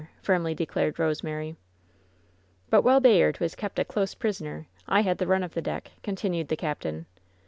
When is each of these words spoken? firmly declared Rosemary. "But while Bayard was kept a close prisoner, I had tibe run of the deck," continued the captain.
firmly 0.19 0.55
declared 0.55 0.97
Rosemary. 0.97 1.55
"But 2.71 2.81
while 2.81 2.99
Bayard 2.99 3.39
was 3.39 3.53
kept 3.53 3.77
a 3.77 3.85
close 3.85 4.15
prisoner, 4.15 4.65
I 4.87 5.01
had 5.01 5.19
tibe 5.19 5.27
run 5.29 5.43
of 5.43 5.53
the 5.53 5.61
deck," 5.61 5.91
continued 6.01 6.47
the 6.47 6.57
captain. 6.57 7.05